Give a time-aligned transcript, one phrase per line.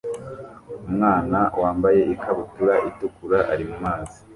[0.87, 4.17] Umwana wambaye ikabutura itukura ari mumazi